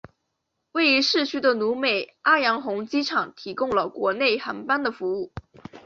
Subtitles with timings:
[0.71, 5.31] 位于市区的努美阿洋红机场提供了国内航班的服务。